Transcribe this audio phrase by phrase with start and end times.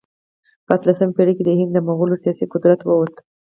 [0.65, 3.13] په اتلسمه پېړۍ کې د هند له مغولو سیاسي قدرت ووت.